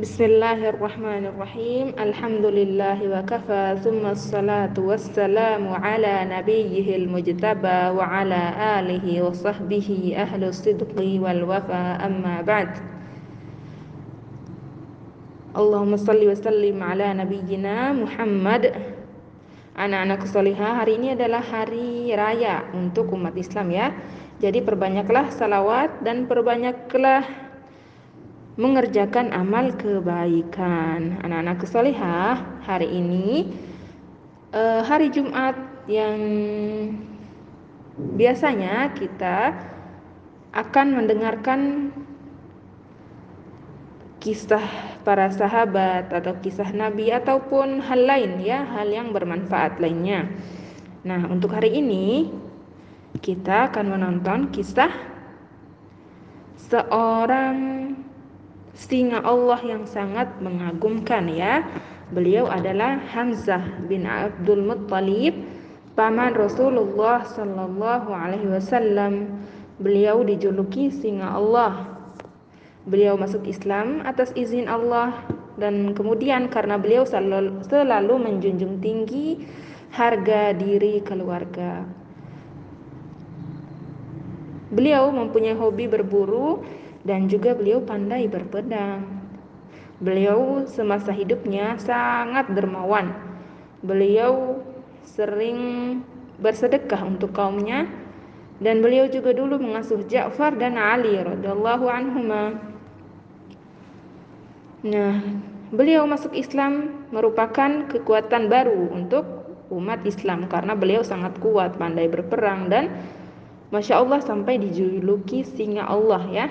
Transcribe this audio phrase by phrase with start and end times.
[0.00, 1.92] Bismillahirrahmanirrahim.
[1.92, 10.56] Alhamdulillahi wa kafa thumma salatu wassalamu ala nabiyyihil mujtaba wa ala alihi wa sahbihi ahlu
[10.56, 12.80] sidqi wal wafa amma ba'd.
[15.52, 18.72] Allahumma salli wa sallim ala nabiyyina Muhammad.
[19.76, 23.92] Anak-anak salihah, hari ini adalah hari raya untuk umat Islam ya.
[24.40, 27.49] Jadi perbanyaklah salawat dan perbanyaklah
[28.58, 31.22] mengerjakan amal kebaikan.
[31.22, 33.52] Anak-anak kesolehah, hari ini
[34.50, 35.54] uh, hari Jumat
[35.86, 36.18] yang
[38.18, 39.54] biasanya kita
[40.50, 41.60] akan mendengarkan
[44.20, 44.62] kisah
[45.00, 50.28] para sahabat atau kisah nabi ataupun hal lain ya, hal yang bermanfaat lainnya.
[51.06, 52.28] Nah, untuk hari ini
[53.24, 54.92] kita akan menonton kisah
[56.68, 57.56] seorang
[58.80, 61.60] singa Allah yang sangat mengagumkan ya.
[62.10, 65.36] Beliau adalah Hamzah bin Abdul Muttalib,
[65.94, 69.44] paman Rasulullah sallallahu alaihi wasallam.
[69.76, 71.92] Beliau dijuluki singa Allah.
[72.88, 75.12] Beliau masuk Islam atas izin Allah
[75.60, 79.44] dan kemudian karena beliau selalu, menjunjung tinggi
[79.92, 81.84] harga diri keluarga.
[84.72, 86.64] Beliau mempunyai hobi berburu
[87.04, 89.04] dan juga beliau pandai berpedang.
[90.00, 93.12] Beliau semasa hidupnya sangat dermawan.
[93.84, 94.60] Beliau
[95.04, 96.00] sering
[96.40, 97.84] bersedekah untuk kaumnya
[98.60, 102.56] dan beliau juga dulu mengasuh Ja'far dan Ali radhiyallahu anhuma.
[104.80, 105.20] Nah,
[105.72, 109.24] beliau masuk Islam merupakan kekuatan baru untuk
[109.68, 112.88] umat Islam karena beliau sangat kuat, pandai berperang dan
[113.70, 116.46] Masya Allah sampai dijuluki singa Allah ya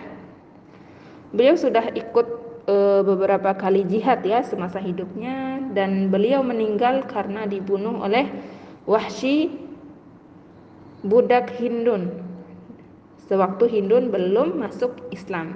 [1.29, 2.27] Beliau sudah ikut
[2.65, 8.25] e, beberapa kali jihad ya semasa hidupnya dan beliau meninggal karena dibunuh oleh
[8.89, 9.53] Wahsy
[11.05, 12.09] budak Hindun.
[13.29, 15.53] Sewaktu Hindun belum masuk Islam.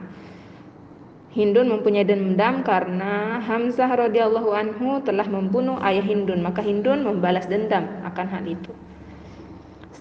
[1.34, 7.90] Hindun mempunyai dendam karena Hamzah radhiyallahu anhu telah membunuh ayah Hindun, maka Hindun membalas dendam
[8.06, 8.70] akan hal itu.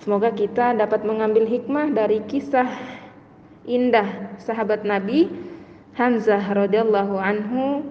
[0.05, 2.69] Semoga kita dapat mengambil hikmah dari kisah
[3.65, 5.33] indah sahabat Nabi
[5.93, 7.85] Hamzah radhiyallahu anhu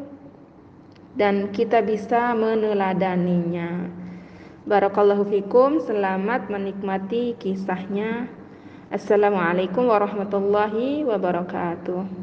[1.14, 3.94] dan kita bisa meneladaninya.
[4.66, 8.26] Barakallahu fikum, selamat menikmati kisahnya.
[8.90, 12.21] Assalamualaikum warahmatullahi wabarakatuh.